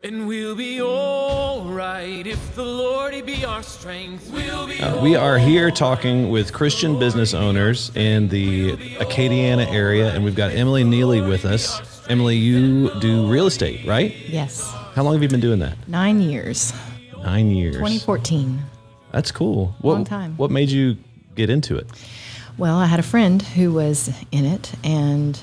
[0.00, 4.30] And we'll be alright if the Lord be our strength.
[4.30, 10.14] We'll be Uh, we are here talking with Christian business owners in the Acadiana area,
[10.14, 11.80] and we've got Emily Nealy with us.
[12.08, 14.14] Emily, you do real estate, right?
[14.28, 15.76] Yes, How long have you been doing that?
[15.88, 16.72] nine years,
[17.24, 17.74] Nine years.
[17.74, 18.62] 2014.
[19.10, 19.74] That's cool.
[19.80, 20.36] What, Long time.
[20.36, 20.96] What made you
[21.34, 21.88] get into it?
[22.56, 25.40] Well, I had a friend who was in it, and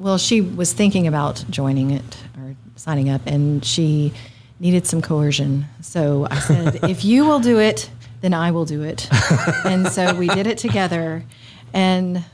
[0.00, 4.12] well, she was thinking about joining it or signing up, and she
[4.58, 5.66] needed some coercion.
[5.80, 7.88] So I said, if you will do it,
[8.22, 9.08] then I will do it.
[9.64, 11.24] and so we did it together,
[11.72, 12.24] and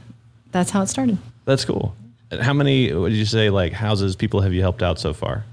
[0.50, 1.18] that's how it started.
[1.44, 1.94] That's cool.
[2.40, 5.44] How many, what did you say, like houses, people have you helped out so far?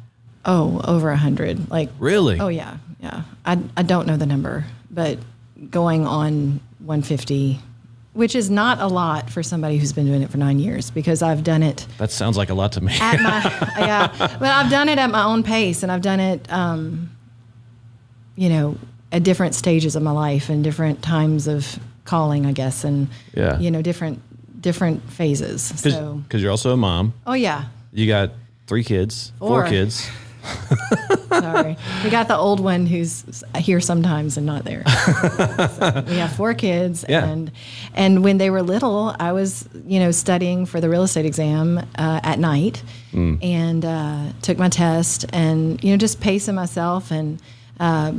[0.46, 1.70] Oh, over a hundred.
[1.70, 2.40] Like Really?
[2.40, 3.24] Oh yeah, yeah.
[3.46, 5.18] I I don't know the number, but
[5.72, 7.60] going on 150,
[8.16, 11.22] which is not a lot for somebody who's been doing it for nine years, because
[11.22, 12.94] I've done it That sounds like a lot to me.
[13.00, 13.44] at my
[13.80, 17.12] yeah, but I've done it at my own pace, and I've done it, um,
[18.36, 18.78] you know,
[19.12, 23.60] at different stages of my life and different times of calling, I guess, and Yeah.
[23.60, 24.22] you know, different
[24.62, 25.62] different phases.
[25.62, 27.14] So Because you're also a mom.
[27.28, 28.32] oh yeah, You got
[28.68, 29.68] three kids, four Four.
[29.70, 30.10] kids.
[31.42, 31.78] Sorry.
[32.04, 34.84] we got the old one who's here sometimes and not there.
[34.88, 37.26] So we have four kids Yeah.
[37.26, 37.52] and
[37.94, 41.78] and when they were little, I was, you know, studying for the real estate exam
[41.98, 43.42] uh, at night Mm.
[43.42, 47.42] and uh, took my test and you know just pacing myself and
[47.80, 48.12] uh,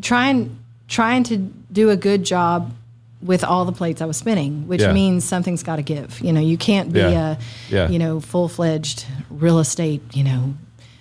[0.00, 0.56] trying
[0.88, 1.36] trying to
[1.72, 2.72] do a good job
[3.20, 4.92] with all the plates I was spinning, which Yeah.
[4.92, 6.20] means something's got to give.
[6.20, 7.36] You know, you can't be Yeah.
[7.36, 7.36] a
[7.74, 7.88] Yeah.
[7.90, 10.54] you know full fledged real estate, you know,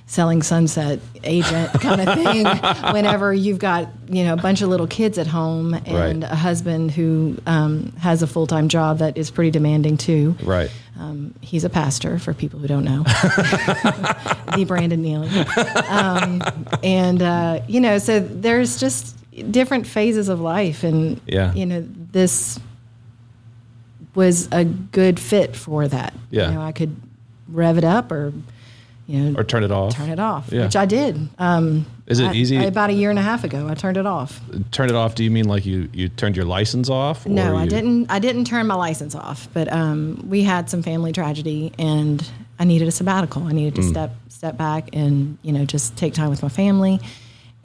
[0.10, 2.46] selling sunset agent kind of thing
[2.94, 6.32] whenever you've got you know a bunch of little kids at home and Right.
[6.32, 10.36] a husband who um, has a full time job that is pretty demanding too.
[10.44, 10.72] Right.
[10.98, 13.04] Um, he's a pastor for people who don't know.
[14.56, 15.90] the Brandon Nealy.
[15.92, 16.42] Um,
[16.84, 19.16] and, uh, you know, so there's just
[19.52, 20.84] different phases of life.
[20.84, 21.54] And, Yeah.
[21.54, 22.60] you know, this
[24.16, 26.14] was a good fit for that.
[26.32, 26.48] Yeah.
[26.50, 26.96] You know, I could
[27.48, 28.34] rev it up or,
[29.08, 29.94] you know, Or turn it off.
[29.96, 30.66] turn it off, Yeah.
[30.66, 31.30] which I did.
[31.40, 32.58] Um, Is it I- easy?
[32.64, 34.42] about a year and a half ago, I turned it off.
[34.72, 35.16] turn it off.
[35.16, 37.26] Do you mean like you, you turned your license off?
[37.26, 38.12] or No, I you- didn't.
[38.12, 42.28] I didn't turn my license off, but um, we had some family tragedy, and
[42.60, 43.44] I needed a sabbatical.
[43.44, 43.90] I needed to Mm.
[43.90, 47.00] step step back and you know just take time with my family.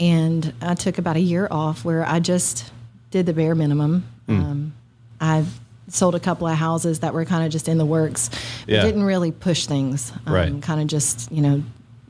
[0.01, 2.71] And I took about a year off where I just
[3.11, 4.05] did the bare minimum.
[4.29, 4.41] Mm.
[4.41, 4.73] Um,
[5.21, 5.45] I
[5.93, 8.31] sold a couple of houses that were kind of just in the works.
[8.67, 8.83] Yeah.
[8.83, 10.11] didn't really push things.
[10.27, 10.63] Um, Right.
[10.63, 11.63] Kind of just you know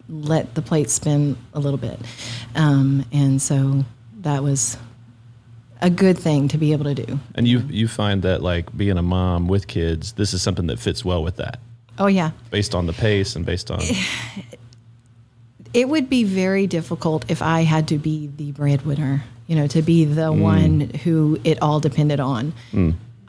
[0.08, 1.98] let the plate spin a little bit,
[2.54, 3.84] um, and so
[4.20, 4.76] that was
[5.80, 7.18] a good thing to be able to do.
[7.34, 10.78] And you you find that like being a mom with kids, this is something that
[10.78, 11.58] fits well with that,
[11.98, 12.30] Oh yeah.
[12.50, 13.80] based on the pace and based on
[15.74, 19.80] It would be very difficult if I had to be the breadwinner, you know, to
[19.80, 22.52] be the one who it all depended on.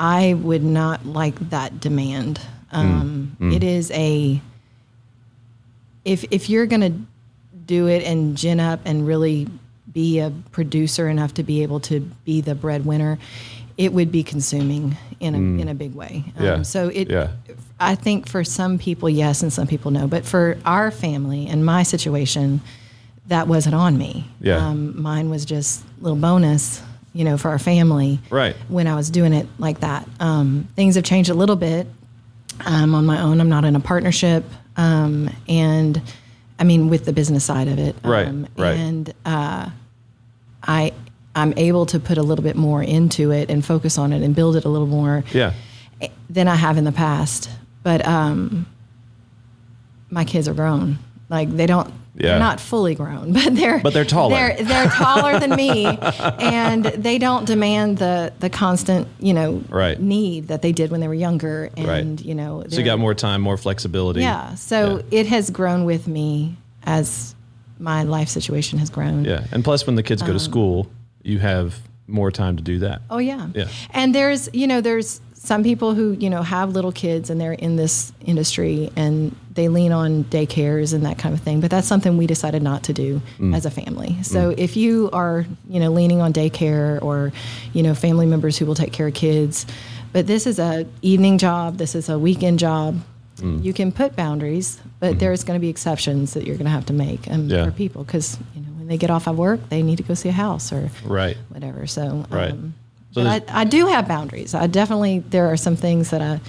[0.04, 2.42] I would not like that demand.
[2.74, 4.42] Um, It is a
[6.04, 6.94] if if you're going to
[7.66, 9.48] do it and gin up and really
[9.94, 13.18] be a producer enough to be able to be the breadwinner,
[13.78, 16.26] it would be consuming in a in a big way.
[16.38, 16.62] Um, Yeah.
[16.64, 17.30] So it Yeah.
[17.80, 20.08] I think for some people, yes, and some people no.
[20.08, 22.60] But for our family and my situation,
[23.28, 24.26] that wasn't on me.
[24.42, 24.58] Yeah.
[24.68, 26.82] Um, mine was just little bonus,
[27.14, 28.20] you know, for our family.
[28.30, 28.56] Right.
[28.68, 31.88] When I was doing it like that, um, things have changed a little bit.
[32.60, 33.40] I'm on my own.
[33.40, 34.44] I'm not in a partnership,
[34.78, 36.02] um, and
[36.60, 37.96] I mean with the business side of it.
[38.04, 38.78] Right, Um, right.
[38.78, 39.70] And uh,
[40.62, 40.94] I
[41.36, 44.36] I'm able to put a little bit more into it and focus on it and
[44.36, 45.54] build it a little more yeah.
[46.30, 47.50] than I have in the past.
[47.82, 48.68] But um,
[50.10, 51.00] my kids are grown.
[51.30, 51.92] Like they don't.
[52.16, 52.30] Yeah.
[52.32, 54.36] They're not fully grown, but they're But they're taller.
[54.36, 55.86] They're, they're taller than me,
[56.40, 60.00] and they don't demand the the constant you know Right.
[60.00, 61.70] need that they did when they were younger.
[61.76, 62.26] And Right.
[62.26, 64.22] you know, So you got more time, more flexibility.
[64.22, 64.54] Yeah.
[64.56, 65.20] So Yeah.
[65.22, 67.34] it has grown with me as
[67.80, 69.26] my life situation has grown.
[69.26, 69.46] Yeah.
[69.52, 70.88] And plus, when the kids go Um, to school,
[71.24, 71.76] you have
[72.08, 73.02] more time to do that.
[73.10, 73.48] Oh yeah.
[73.56, 73.66] Yeah.
[73.92, 77.54] And there's you know there's some people who you know have little kids and they're
[77.68, 81.60] in this industry and they lean on daycares and that kind of thing.
[81.62, 83.54] But that's something we decided not to do Mm.
[83.56, 84.16] as a family.
[84.24, 87.32] So if you are you know leaning on daycare or
[87.74, 89.66] you know family members who will take care of kids,
[90.14, 91.78] but this is a evening job.
[91.78, 93.02] This is a weekend job.
[93.38, 93.64] Mm.
[93.66, 96.86] You can put boundaries, but there's going to be exceptions that you're going to have
[96.86, 97.50] to make um, Mm-hmm.
[97.52, 97.66] Yeah.
[97.66, 100.14] for people because you know when they get off of work, they need to go
[100.14, 101.36] see a house or Right.
[101.50, 101.86] whatever.
[101.88, 102.52] So, Right.
[102.52, 102.76] Um,
[103.14, 104.54] So but I, I do have boundaries.
[104.54, 106.40] I definitely there are some things that I,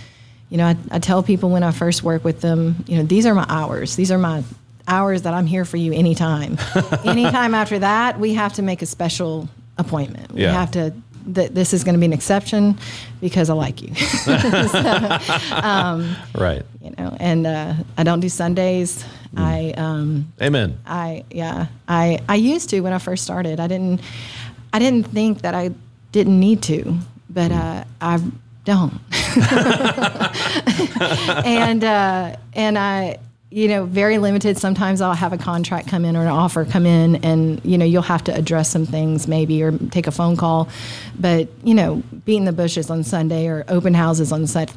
[0.50, 3.26] you know, I, I tell people when I first work with them, you know, these
[3.26, 3.96] are my hours.
[3.96, 4.42] These are my
[4.88, 6.58] hours that I'm here for you anytime.
[7.04, 10.32] anytime after that, we have to make a special appointment.
[10.32, 10.52] We Yeah.
[10.52, 10.92] have to.
[11.28, 12.76] That this is going to be an exception
[13.22, 13.88] because I like you.
[16.34, 16.62] Right.
[16.82, 19.02] you know, and uh, I don't do Sundays.
[19.36, 20.78] I um, Amen.
[20.86, 23.58] I yeah I I used to when I first started.
[23.58, 24.00] I didn't
[24.74, 25.70] I didn't think that I
[26.14, 26.96] didn't need to,
[27.28, 28.22] but uh, I
[28.64, 29.00] don't.
[31.44, 33.18] and uh, and I
[33.50, 34.56] you know very limited.
[34.56, 37.84] Sometimes I'll have a contract come in or an offer come in, and you know
[37.84, 40.68] you'll have to address some things maybe or take a phone call.
[41.18, 44.68] But you know beating the bushes on Sunday or open houses on Sun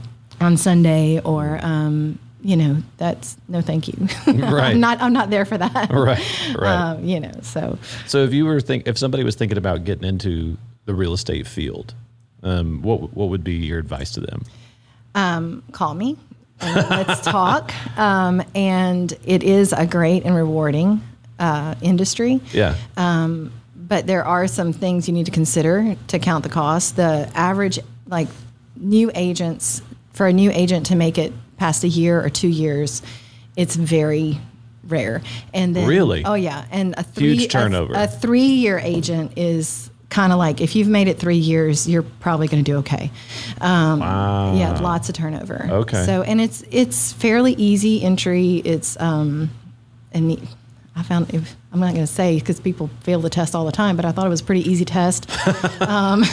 [0.41, 4.07] on Sunday or um, you know that's no thank you.
[4.25, 4.71] Right.
[4.71, 5.91] I'm not I'm not there for that.
[5.91, 6.17] Right.
[6.57, 6.57] Right.
[6.77, 10.03] Um, you know, so So if you were think if somebody was thinking about getting
[10.03, 10.57] into
[10.87, 11.93] the real estate field,
[12.41, 14.43] um, what what would be your advice to them?
[15.71, 16.17] call me
[16.61, 17.71] let's talk.
[17.97, 21.01] Um, and it is a great and rewarding
[21.39, 22.39] uh, industry.
[22.53, 22.75] Yeah.
[22.95, 26.95] but there are some things you need to consider to count the cost.
[26.95, 28.27] The average, like
[28.75, 29.81] new agents,
[30.13, 33.01] for a new agent to make it past a year or two years,
[33.55, 34.39] it's very
[34.83, 35.23] rare.
[35.55, 36.23] And then, Really?
[36.23, 37.95] oh yeah, and a three Huge turnover.
[37.95, 42.03] A, a three-year agent is kind of like if you've made it three years, you're
[42.03, 43.11] probably going to do okay.
[43.61, 44.55] Um, Wow.
[44.55, 45.67] Yeah, lots of turnover.
[45.69, 46.05] Okay.
[46.05, 48.61] So and it's it's fairly easy entry.
[48.63, 49.49] It's um,
[50.13, 50.47] and
[50.95, 53.71] I found it, I'm not going to say because people fail the test all the
[53.71, 55.29] time, but I thought it was a pretty easy test.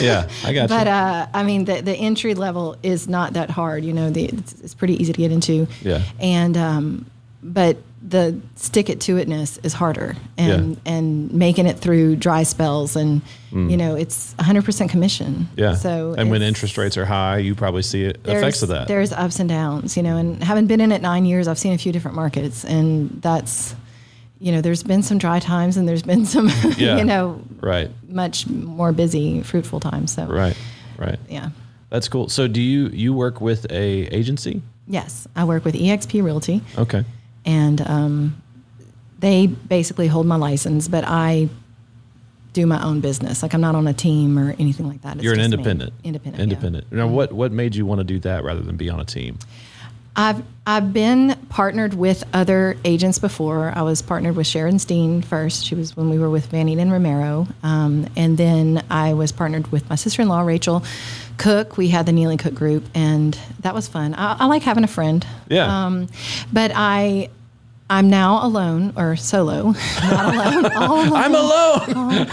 [0.01, 0.27] yeah.
[0.43, 0.93] I got But you.
[0.93, 3.83] uh, I mean, the the entry level is not that hard.
[3.85, 5.67] You know, the, it's, it's pretty easy to get into.
[5.81, 6.01] Yeah.
[6.19, 7.05] And um,
[7.43, 7.77] but
[8.07, 10.93] the stick it to itness is harder, and Yeah.
[10.93, 13.21] and making it through dry spells, and
[13.51, 15.47] you know, it's 100 percent commission.
[15.55, 15.57] Mm.
[15.57, 15.75] yeah.
[15.75, 18.87] So and when interest rates are high, you probably see it, effects of that.
[18.87, 21.73] There's ups and downs, you know, and having been in it nine years, I've seen
[21.73, 23.73] a few different markets, and that's,
[24.39, 26.97] you know, there's been some dry times, and there's been some, Yeah.
[26.97, 27.89] you know, Right.
[28.09, 30.11] much more busy, fruitful times.
[30.11, 30.57] So, Right.
[30.97, 31.17] Right.
[31.29, 31.49] yeah.
[31.89, 32.27] That's cool.
[32.29, 34.61] So do you you work with a agency?
[34.87, 37.05] Yes, I work with EXP Realty, Okay.
[37.45, 38.41] And um,
[39.19, 41.49] they basically hold my license, but I
[42.53, 43.43] do my own business.
[43.43, 45.15] Like I'm not on a team or anything like that.
[45.15, 45.55] It's You're an just me.
[45.57, 45.93] independent.
[46.03, 46.37] Independent.
[46.37, 46.43] yeah.
[46.43, 46.91] Independent.
[46.91, 49.37] Now, what what made you want to do that rather than be on a team?
[50.15, 53.73] I've I've been partnered with other agents before.
[53.75, 55.65] I was partnered with Sharon Steen first.
[55.65, 59.71] She was when we were with Van Eaton Romero, um, and then I was partnered
[59.71, 60.83] with my sister-in-law Rachel
[61.37, 61.77] Cook.
[61.77, 64.13] We had the Nealy Cook Group, and that was fun.
[64.13, 65.25] I, I like having a friend.
[65.49, 65.85] Yeah.
[65.85, 66.07] Um,
[66.51, 67.29] but I.
[67.87, 72.25] I'm now alone or solo, not alone, all alone I'm alone.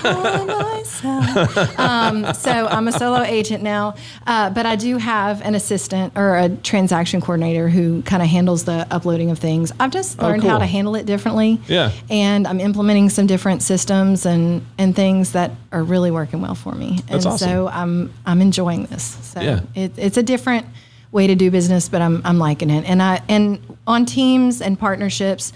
[0.46, 1.78] by myself.
[1.78, 3.94] um, so I'm a solo agent now,
[4.26, 8.64] uh, but I do have an assistant or a transaction coordinator who kind of handles
[8.64, 9.72] the uploading of things.
[9.78, 11.60] I've just Oh, learned how to handle it differently.
[11.68, 11.92] Yeah.
[12.08, 16.72] and I'm implementing some different systems and and things that are really working well for
[16.72, 17.00] me.
[17.08, 17.48] That's and awesome.
[17.48, 19.02] so I'm I'm enjoying this.
[19.22, 19.60] So Yeah.
[19.74, 20.66] it, it's a different
[21.12, 22.84] way to do business, but I'm I'm liking it.
[22.88, 25.52] And I and on teams and partnerships,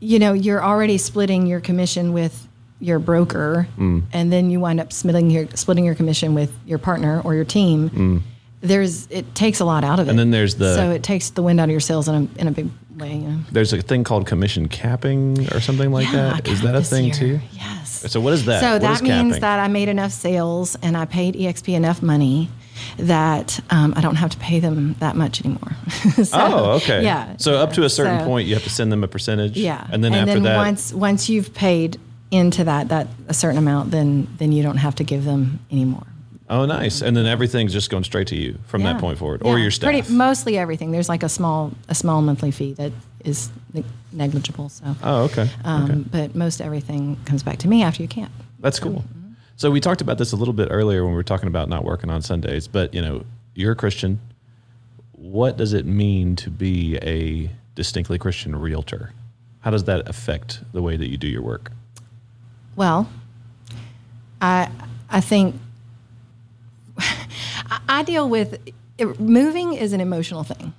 [0.00, 2.48] you know, you're already splitting your commission with
[2.80, 4.02] your broker, Mm.
[4.12, 7.44] and then you wind up splitting your splitting your commission with your partner or your
[7.44, 8.22] team.
[8.60, 10.08] There's it takes a lot out of it.
[10.08, 10.10] Mm.
[10.10, 12.40] And then there's the- so it takes the wind out of your sails in a
[12.40, 12.68] in a big
[12.98, 13.12] way.
[13.14, 13.38] You know?
[13.52, 16.48] There's a thing called commission capping or something like Yeah, that.
[16.48, 17.14] Is that a thing year.
[17.14, 17.40] too?
[17.52, 18.04] Yes.
[18.12, 18.60] So what is that?
[18.60, 19.40] So What that means capping?
[19.40, 22.48] that I made enough sales and I paid EXP enough money
[22.98, 25.72] that um, I don't have to pay them that much anymore.
[26.24, 27.02] So, Oh, okay.
[27.02, 27.36] Yeah.
[27.38, 29.56] So up to a certain So- point, you have to send them a percentage.
[29.56, 29.86] Yeah.
[29.90, 31.98] And then after that, once once you've paid
[32.30, 36.06] into that that a certain amount, then then you don't have to give them anymore.
[36.50, 37.00] oh, nice.
[37.02, 39.62] And then everything's just going straight to you from that point forward, or Yeah.
[39.64, 39.90] your staff.
[39.90, 40.90] Pretty, mostly everything.
[40.92, 42.92] There's like a small a small monthly fee that
[43.24, 43.50] is
[44.12, 44.68] negligible.
[44.68, 45.48] So, oh, okay.
[45.64, 45.94] um, okay.
[46.10, 48.30] but most everything comes back to me after you camp.
[48.60, 49.04] That's cool.
[49.56, 51.84] So we talked about this a little bit earlier when we were talking about not
[51.84, 54.20] working on Sundays, but you know, you're a Christian.
[55.12, 59.12] What does it mean to be a distinctly Christian realtor?
[59.60, 61.70] How does that affect the way that you do your work?
[62.76, 63.08] Well,
[64.42, 64.68] I
[65.08, 65.54] I think
[67.88, 68.58] I- deal with
[68.98, 70.74] it, moving is an emotional thing.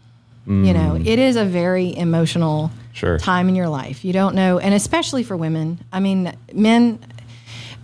[0.47, 1.07] You know, mm.
[1.07, 3.17] it is a very emotional Sure.
[3.17, 4.05] time in your life.
[4.05, 5.79] You don't know, and especially for women.
[5.91, 6.99] I mean, men,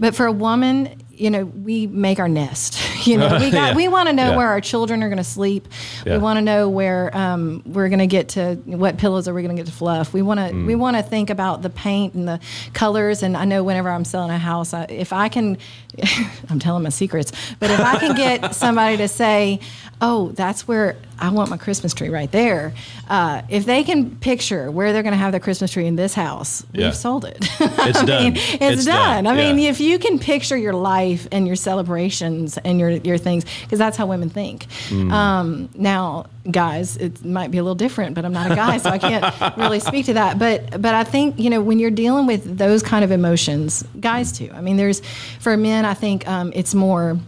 [0.02, 2.78] but for a woman, you know, we make our nest.
[3.02, 3.76] You know, we got Yeah.
[3.76, 4.38] we want to know Yeah.
[4.38, 5.68] where our children are going to sleep.
[6.06, 6.18] Yeah.
[6.18, 9.42] We want to know where um, we're going to get to what pillows are we
[9.42, 10.14] going to get to fluff.
[10.14, 10.68] We want to Mm.
[10.68, 12.40] we want to think about the paint and the
[12.74, 13.24] colors.
[13.24, 15.58] And I know whenever I'm selling a house, I, if I can,
[16.50, 17.32] I'm telling my secrets.
[17.60, 19.62] But if I can get somebody to say,
[20.02, 22.74] "Oh, that's where I want my Christmas tree right there.
[23.08, 26.14] Uh, if they can picture where they're going to have their Christmas tree in this
[26.16, 26.88] house, Yeah.
[26.88, 27.38] we've sold it.
[27.60, 27.62] It's
[28.00, 28.24] I done.
[28.24, 29.26] mean, it's, It's done.
[29.26, 29.28] done.
[29.28, 33.46] I mean, if you can picture your life and your celebrations and your your things,
[33.64, 34.66] because that's how women think.
[34.90, 35.12] Mm.
[35.12, 38.90] Um, now, guys, it might be a little different, but I'm not a guy, so
[38.90, 40.40] I can't really speak to that.
[40.40, 44.32] But but I think you know when you're dealing with those kind of emotions, guys
[44.32, 44.50] too.
[44.54, 45.02] I mean, there's
[45.40, 47.20] for men, I think um, it's more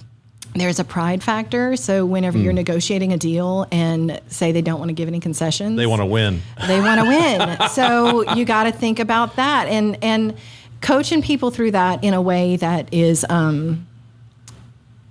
[0.55, 1.75] there's a pride factor.
[1.75, 2.43] So whenever Mm.
[2.43, 6.01] you're negotiating a deal and say they don't want to give any concessions, They want
[6.01, 6.41] to win.
[6.67, 7.07] they want to
[7.59, 7.69] win.
[7.69, 10.35] so you got to think about that and and
[10.81, 13.87] coaching people through that in a way that is um,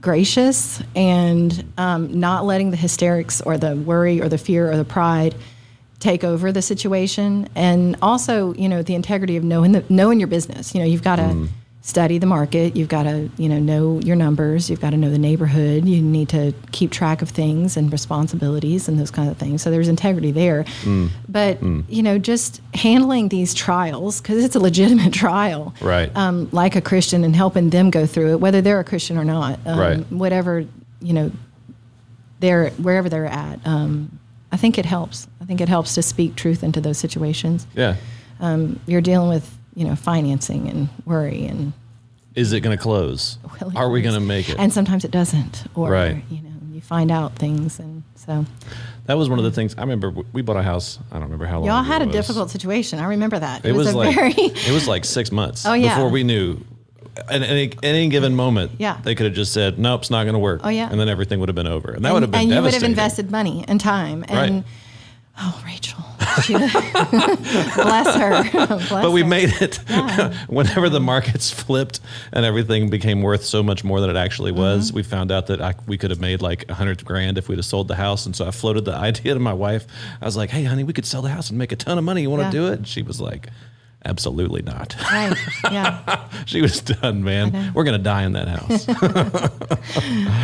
[0.00, 4.84] gracious and um, not letting the hysterics or the worry or the fear or the
[4.84, 5.34] pride
[6.00, 10.26] take over the situation and also you know the integrity of knowing the knowing your
[10.26, 11.46] business you know you've got to
[11.84, 12.76] study the market.
[12.76, 14.70] You've got to you know know your numbers.
[14.70, 15.84] You've got to know the neighborhood.
[15.84, 19.62] You need to keep track of things and responsibilities and those kind of things.
[19.62, 20.64] So there's integrity there.
[21.28, 26.10] But you know just handling these trials because it's a legitimate trial Right.
[26.16, 29.24] um, like a christian and helping them go through it whether they're a christian or
[29.24, 29.98] not um, Right.
[30.12, 30.64] whatever
[31.00, 31.30] you know
[32.40, 34.18] they're wherever they're at um,
[34.50, 35.26] i think it helps.
[35.40, 37.66] I think it helps to speak truth into those situations.
[37.74, 37.96] Yeah.
[38.40, 41.72] um, you're dealing with you know financing and worry and
[42.34, 43.38] Is it going to close?
[43.60, 44.56] Well, Are we going to make it?
[44.58, 46.22] and sometimes it doesn't or Right.
[46.30, 48.44] you know you find out things and so
[49.06, 49.74] that was one of the things.
[49.76, 50.98] I remember we bought a house.
[51.10, 51.66] I don't remember how long.
[51.66, 54.70] y'all had it a difficult situation i remember that It, was, a like very it
[54.72, 55.66] was like six months.
[55.66, 55.96] Oh, yeah.
[55.96, 56.60] Before we knew,
[57.28, 58.98] at any, any given moment, Yeah.
[59.02, 60.88] they could have just said, "Nope, it's not going to work." Oh, yeah.
[60.90, 62.62] and then everything would have been over, and that and, would have been and you
[62.62, 64.64] would have invested money and time and Right.
[65.40, 66.04] oh rachel
[66.42, 66.54] she,
[67.76, 69.26] bless her bless But we her.
[69.28, 69.76] made it.
[70.48, 72.00] Whenever the markets flipped
[72.32, 74.96] and everything became worth so much more than it actually was, Mm-hmm.
[74.96, 77.58] we found out that I, we could have made like a hundred grand if we'd
[77.58, 78.26] have sold the house.
[78.26, 79.86] And so I floated the idea to my wife.
[80.20, 82.04] I was like, "Hey, honey, we could sell the house and make a ton of
[82.04, 82.22] money.
[82.22, 82.50] You want to Yeah.
[82.66, 83.48] do it?" And she was like,
[84.04, 85.36] "Absolutely not." right
[85.70, 87.72] yeah she was done, man.
[87.74, 88.86] We're gonna die in that house.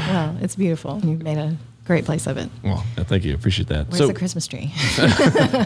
[0.09, 1.57] well it's beautiful you've made a
[1.89, 3.35] great place of it well, thank you.
[3.35, 3.89] Appreciate that.
[3.89, 4.73] where's so the christmas tree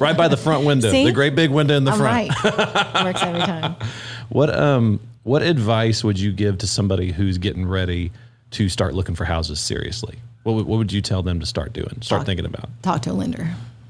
[0.01, 1.05] right by the front window, See?
[1.05, 2.31] the great big window in the i'm front.
[2.45, 3.75] right works every time
[4.31, 8.11] What um what advice would you give to somebody who's getting ready
[8.53, 10.17] to start looking for houses seriously?
[10.43, 12.03] What would, what would you tell them to start doing?
[12.03, 12.69] Start Talk- thinking about.
[12.83, 13.49] talk to a lender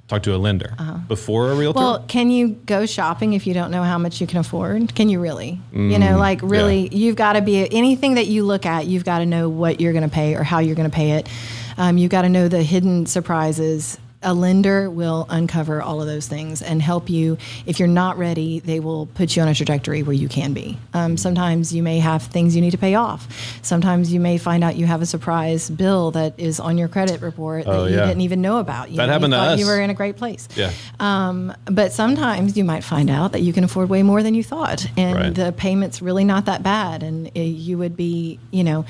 [0.08, 0.74] Talk to a lender
[1.08, 1.78] before a realtor.
[1.78, 1.90] Uh-huh.
[2.00, 4.94] Well, can you go shopping if you don't know how much you can afford?
[4.94, 5.58] Can you really?
[5.72, 9.20] you know, like really, you've got to be anything that you look at, you've got
[9.20, 11.28] to know what you're going to pay or how you're going to pay it.
[11.76, 13.98] Um, you've got to know the hidden surprises.
[14.24, 17.38] A lender will uncover all of those things and help you.
[17.66, 20.78] If you're not ready, they will put you on a trajectory where you can be.
[20.94, 23.26] Um, sometimes you may have things you need to pay off.
[23.62, 27.20] Sometimes you may find out you have a surprise bill that is on your credit
[27.20, 28.92] report Oh, that you didn't even know about.
[28.92, 30.46] You That know, you happened to thought You were in a great place.
[30.54, 30.70] yeah.
[31.00, 34.44] Um, but sometimes you might find out that you can afford way more than you
[34.44, 35.34] thought, and Right.
[35.34, 38.84] the payment's really not that bad, and uh, you would be, you know,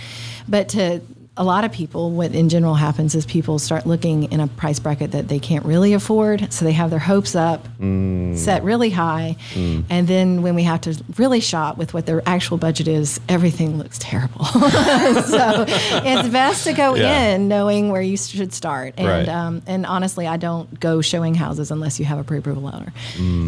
[0.47, 1.01] but to
[1.35, 4.79] a lot of people, what in general happens is people start looking in a price
[4.79, 9.37] bracket that they can't really afford, so they have their hopes up, set really high,
[9.57, 13.79] and then when we have to really shop with what their actual budget is, everything
[13.79, 14.45] looks terrible.
[14.45, 17.29] so it's best to go Yeah.
[17.35, 19.29] in knowing where you should start, and Right.
[19.29, 22.93] um, and honestly, I don't go showing houses unless you have a pre-approval letter.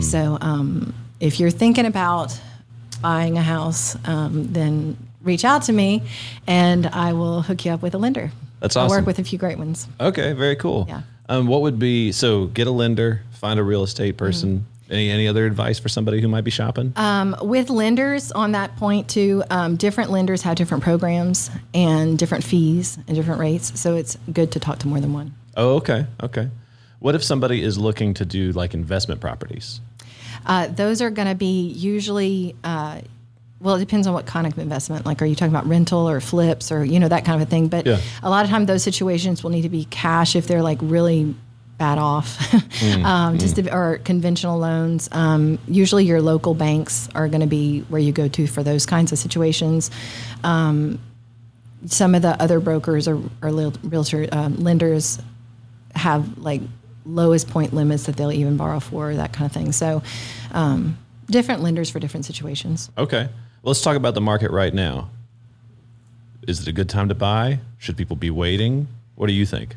[0.00, 2.38] So um, if you're thinking about
[3.02, 6.02] buying a house, um, then reach out to me,
[6.46, 8.30] and I will hook you up with a lender.
[8.60, 8.92] That's awesome.
[8.92, 9.88] I work with a few great ones.
[10.00, 10.86] Okay, very cool.
[10.88, 11.02] Yeah.
[11.28, 14.66] Um, what would be so get a lender, find a real estate person.
[14.90, 16.92] Any any other advice for somebody who might be shopping?
[16.96, 22.44] Um, with lenders on that point too, um, different lenders have different programs and different
[22.44, 23.80] fees and different rates.
[23.80, 25.34] So it's good to talk to more than one.
[25.56, 26.50] oh, okay, okay.
[27.00, 29.80] What if somebody is looking to do like investment properties?
[30.46, 33.00] Uh, those are going to be usually, uh,
[33.60, 35.06] well, it depends on what kind of investment.
[35.06, 37.50] Like, are you talking about rental or flips or you know that kind of a
[37.50, 37.68] thing?
[37.68, 37.98] But Yeah.
[38.22, 41.34] a lot of time, those situations will need to be cash if they're like really
[41.78, 42.38] bad off,
[43.04, 45.08] um, just to, or conventional loans.
[45.12, 48.86] Um, usually, your local banks are going to be where you go to for those
[48.86, 49.90] kinds of situations.
[50.42, 51.00] Um,
[51.86, 53.50] some of the other brokers or, or
[53.82, 55.18] realtor um, lenders
[55.94, 56.60] have like
[57.04, 59.72] lowest point limits that they'll even borrow for that kind of thing.
[59.72, 60.02] So,
[60.52, 60.96] um,
[61.34, 62.92] different lenders for different situations.
[62.96, 63.28] Okay.
[63.64, 65.10] Let's talk about the market right now.
[66.46, 67.58] Is it a good time to buy?
[67.78, 68.86] Should people be waiting?
[69.16, 69.74] What do you think?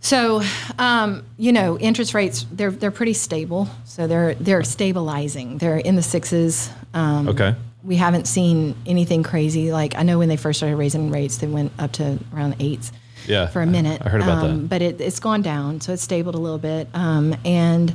[0.00, 0.42] So,
[0.78, 3.68] um, you know, interest rates they're they're pretty stable.
[3.84, 5.58] So they're they're stabilizing.
[5.58, 6.70] They're in the sixes.
[6.92, 7.54] Um, Okay.
[7.84, 9.70] We haven't seen anything crazy.
[9.70, 12.90] Like I know when they first started raising rates, they went up to around eights.
[13.28, 14.02] Yeah, for a minute.
[14.04, 14.68] I heard about um, that.
[14.68, 16.88] But it, it's gone down, so it's stabled a little bit.
[16.94, 17.94] Um, and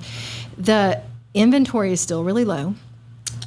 [0.58, 1.02] the
[1.34, 2.76] inventory is still really low.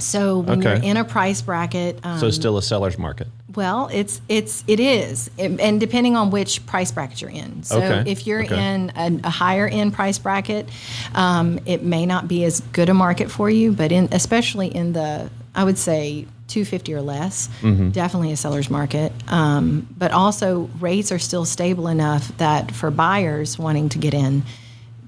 [0.05, 0.75] So when Okay.
[0.77, 3.29] you're in a price bracket, um, So still a seller's market.
[3.57, 7.63] well, it's it's it is, and and depending on which price bracket you're in.
[7.63, 8.75] So Okay, if you're okay.
[8.75, 10.69] in a, a higher end price bracket,
[11.15, 13.73] um, it may not be as good a market for you.
[13.73, 16.27] But in especially in the, I would say.
[16.47, 17.89] 250 or less, Mm-hmm.
[17.91, 19.11] definitely a seller's market.
[19.29, 24.43] Um, but also, rates are still stable enough that for buyers wanting to get in,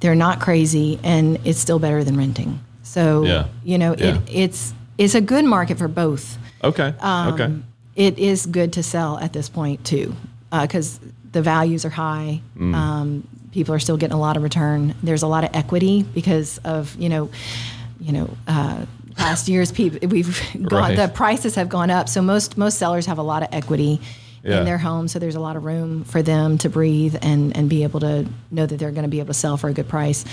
[0.01, 2.59] they're not crazy, and it's still better than renting.
[2.83, 3.45] So, Yeah.
[3.63, 4.15] you know, Yeah.
[4.17, 6.95] it, it's it's a good market for both Okay.
[7.01, 7.55] Um, okay.
[7.97, 10.15] it is good to sell at this point too,
[10.51, 10.99] because
[11.33, 12.41] the values are high.
[12.57, 12.75] Mm.
[12.75, 14.95] Um, people are still getting a lot of return.
[15.03, 17.31] There's a lot of equity because of you know,
[18.01, 18.87] you know, uh,
[19.17, 20.97] past years people we've gone Right.
[20.97, 22.09] the prices have gone up.
[22.09, 24.01] So most most sellers have a lot of equity.
[24.45, 24.61] Yeah.
[24.61, 27.69] In their home, so there's a lot of room for them to breathe and, and
[27.69, 29.89] be able to know that they're going to be able to sell for a good
[29.89, 30.25] price,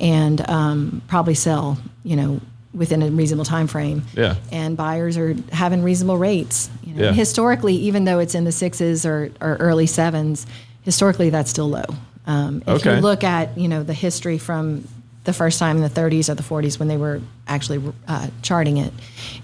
[0.00, 2.40] and um, probably sell, you know,
[2.74, 4.34] within a reasonable time frame Yeah.
[4.52, 6.68] and buyers are having reasonable rates.
[6.84, 7.12] You know, Yeah.
[7.12, 10.46] Historically, even though it's in the sixes or, or early sevens,
[10.82, 11.84] historically that's still low.
[12.26, 12.96] Um, if Okay.
[12.96, 14.86] you look at you know the history from
[15.24, 18.76] the first time in the 30s or the 40s when they were actually uh, charting
[18.78, 18.92] it,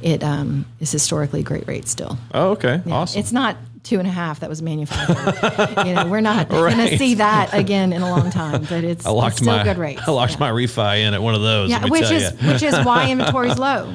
[0.02, 2.18] it um, is historically great rate still.
[2.32, 2.80] Oh, okay.
[2.84, 2.94] Yeah.
[2.94, 3.20] Awesome.
[3.20, 5.86] It's not two and a half that was manufactured.
[5.86, 9.06] you know, we're not going to see that again in a long time, but it's,
[9.06, 10.02] I locked it's still my good rates.
[10.06, 10.38] I locked Yeah.
[10.40, 11.70] my refi in at one of those.
[11.70, 13.92] Yeah, which is which is why inventory's low.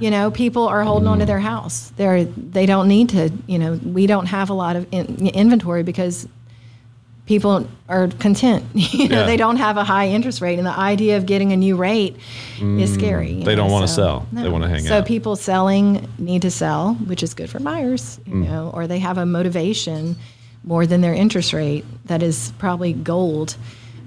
[0.00, 1.28] You know, people are holding on to mm.
[1.28, 1.92] their house.
[1.96, 3.30] They're they don't need to.
[3.46, 6.28] You know, we don't have a lot of in, inventory because
[7.28, 8.64] people are content.
[8.74, 9.26] You know, Yeah.
[9.26, 12.16] they don't have a high interest rate, and the idea of getting a new rate
[12.60, 13.34] is scary.
[13.34, 14.26] Mm, they don't wanna so- sell.
[14.32, 15.04] They wanna hang so out.
[15.04, 18.18] So people selling need to sell, which is good for buyers.
[18.26, 18.48] You Mm.
[18.48, 20.16] know, or they have a motivation
[20.64, 23.56] more than their interest rate that is probably gold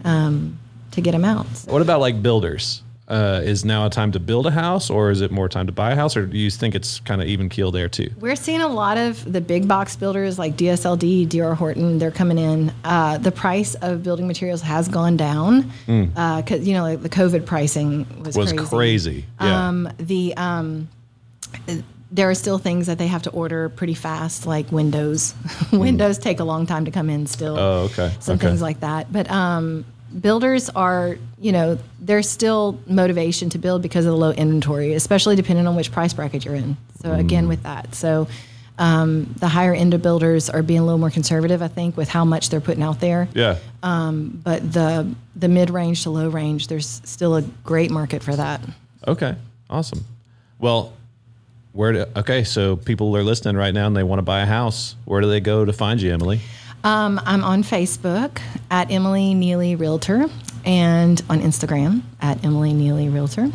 [0.04, 0.58] um,
[0.92, 1.46] to get them out.
[1.56, 2.82] So- What about like builders?
[3.12, 5.72] Uh, is now a time to build a house, or is it more time to
[5.74, 8.10] buy a house, or do you think it's kind of even keel there too?
[8.22, 12.00] We're seeing a lot of the big box builders like DSLD, DR Horton.
[12.00, 12.72] They're coming in.
[12.86, 17.46] Uh, the price of building materials has gone down because you know like the COVID
[17.46, 18.40] pricing was, Hmm.
[18.42, 18.70] Was crazy.
[18.70, 19.26] crazy.
[19.42, 19.68] Yeah.
[19.68, 20.88] Um, the um,
[22.14, 25.34] there are still things that they have to order pretty fast, like windows.
[25.74, 27.28] windows take a long time to come in.
[27.28, 27.60] Still, Hmm.
[27.62, 28.14] Oh, okay.
[28.22, 28.48] some Okay.
[28.48, 29.12] things like that.
[29.12, 29.86] But um,
[30.20, 35.36] builders are, you know, there's still motivation to build because of the low inventory, especially
[35.36, 36.78] depending on which price bracket you're in.
[37.02, 38.28] So again, with that, so
[38.78, 42.10] um, the higher end of builders are being a little more conservative, I think, with
[42.10, 43.28] how much they're putting out there.
[43.34, 43.58] yeah.
[43.82, 48.62] But the the mid range to low range, there's still a great market for that.
[49.08, 49.36] Okay.
[49.70, 50.04] Awesome.
[50.60, 50.94] Well,
[51.74, 54.46] where do, okay, so people are listening right now and they want to buy a
[54.46, 54.96] house.
[55.06, 56.42] Where do they go to find you, Emily?
[56.84, 58.42] Um, I'm on Facebook
[58.72, 60.28] at Emily Nealy Realtor
[60.66, 63.52] and on Instagram at Emily Nealy Realtor.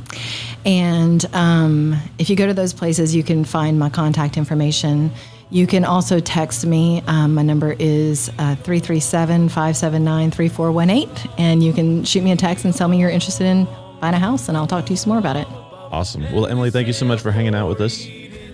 [0.65, 5.11] And um, if you go to those places, you can find my contact information.
[5.51, 7.03] You can also text me.
[7.07, 11.31] Um, my number is uh, 337 579 3418.
[11.39, 13.67] And you can shoot me a text and tell me you're interested in
[14.01, 15.47] buying a house, and I'll talk to you some more about it.
[15.49, 16.23] Awesome.
[16.33, 18.07] Well, Emily, thank you so much for hanging out with us.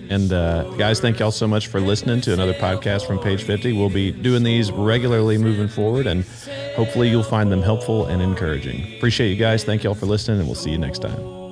[0.09, 3.73] And uh, guys, thank y'all so much for listening to another podcast from Page 50.
[3.73, 6.23] We'll be doing these regularly moving forward, and
[6.75, 8.95] hopefully you'll find them helpful and encouraging.
[8.97, 9.63] Appreciate you guys.
[9.63, 11.42] Thank y'all for listening, and we'll see you next time.